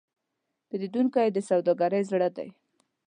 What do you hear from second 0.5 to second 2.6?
پیرودونکی د سوداګرۍ زړه دی.